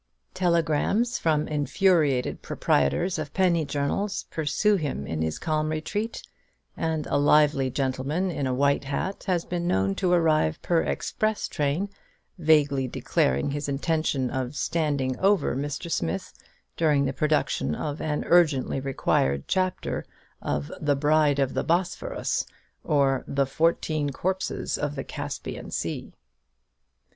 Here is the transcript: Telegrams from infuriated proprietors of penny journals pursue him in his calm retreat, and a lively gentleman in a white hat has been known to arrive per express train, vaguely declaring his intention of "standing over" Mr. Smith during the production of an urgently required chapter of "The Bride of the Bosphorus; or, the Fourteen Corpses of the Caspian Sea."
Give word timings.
Telegrams 0.33 1.19
from 1.19 1.47
infuriated 1.47 2.41
proprietors 2.41 3.19
of 3.19 3.35
penny 3.35 3.63
journals 3.65 4.23
pursue 4.31 4.75
him 4.75 5.05
in 5.05 5.21
his 5.21 5.37
calm 5.37 5.69
retreat, 5.69 6.23
and 6.75 7.05
a 7.05 7.17
lively 7.17 7.69
gentleman 7.69 8.31
in 8.31 8.47
a 8.47 8.53
white 8.55 8.85
hat 8.85 9.25
has 9.25 9.45
been 9.45 9.67
known 9.67 9.93
to 9.93 10.11
arrive 10.11 10.59
per 10.63 10.81
express 10.81 11.47
train, 11.47 11.87
vaguely 12.39 12.87
declaring 12.87 13.51
his 13.51 13.69
intention 13.69 14.31
of 14.31 14.55
"standing 14.55 15.15
over" 15.19 15.55
Mr. 15.55 15.91
Smith 15.91 16.33
during 16.75 17.05
the 17.05 17.13
production 17.13 17.75
of 17.75 18.01
an 18.01 18.23
urgently 18.25 18.79
required 18.79 19.47
chapter 19.47 20.03
of 20.41 20.71
"The 20.81 20.95
Bride 20.95 21.37
of 21.37 21.53
the 21.53 21.63
Bosphorus; 21.63 22.43
or, 22.83 23.23
the 23.27 23.45
Fourteen 23.45 24.09
Corpses 24.09 24.79
of 24.79 24.95
the 24.95 25.03
Caspian 25.03 25.69
Sea." 25.69 26.11